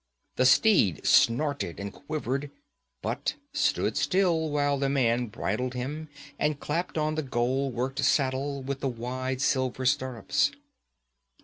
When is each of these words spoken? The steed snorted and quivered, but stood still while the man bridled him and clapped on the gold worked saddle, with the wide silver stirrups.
The 0.37 0.47
steed 0.47 1.05
snorted 1.05 1.79
and 1.79 1.93
quivered, 1.93 2.49
but 3.03 3.35
stood 3.53 3.95
still 3.95 4.49
while 4.49 4.79
the 4.79 4.89
man 4.89 5.27
bridled 5.27 5.75
him 5.75 6.09
and 6.39 6.59
clapped 6.59 6.97
on 6.97 7.13
the 7.13 7.21
gold 7.21 7.75
worked 7.75 7.99
saddle, 8.03 8.63
with 8.63 8.79
the 8.79 8.89
wide 8.89 9.41
silver 9.41 9.85
stirrups. 9.85 10.53